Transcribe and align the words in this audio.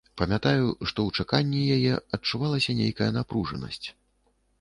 Памятаю, 0.19 0.69
што 0.89 0.99
ў 1.09 1.19
чаканні 1.19 1.61
яе 1.75 1.93
адчувалася 2.19 2.75
нейкая 2.81 3.11
напружанасць. 3.19 3.83